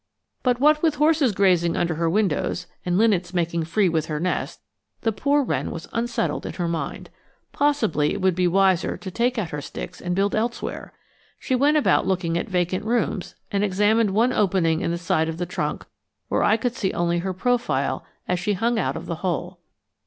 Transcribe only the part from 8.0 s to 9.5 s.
it would be wiser to take